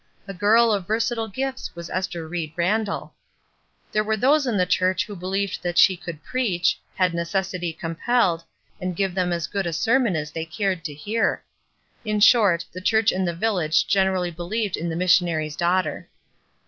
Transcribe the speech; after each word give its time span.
A 0.27 0.33
girl 0.33 0.71
of 0.73 0.87
versatile 0.87 1.27
gifts 1.27 1.75
was 1.75 1.87
Esther 1.91 2.27
Ried 2.27 2.53
Randall. 2.55 3.13
There 3.91 4.03
were 4.03 4.17
those 4.17 4.47
in 4.47 4.57
the 4.57 4.65
church 4.65 5.05
who 5.05 5.15
believed 5.15 5.61
that 5.61 5.77
she 5.77 5.95
could 5.95 6.23
preach, 6.23 6.79
had 6.95 7.11
neces 7.11 7.53
sity 7.55 7.77
compelled, 7.77 8.43
and 8.79 8.95
give 8.95 9.13
them 9.13 9.31
as 9.31 9.45
good 9.45 9.67
a 9.67 9.73
sermon 9.73 10.15
as 10.15 10.31
they 10.31 10.43
cared 10.43 10.83
to 10.85 10.93
hear. 10.95 11.43
In 12.03 12.19
short, 12.19 12.65
the 12.71 12.81
church 12.81 13.11
and 13.11 13.27
the 13.27 13.35
village 13.35 13.85
generally 13.85 14.31
believed 14.31 14.75
in 14.75 14.89
the 14.89 14.95
missionary's 14.95 15.55
daughter. 15.55 16.09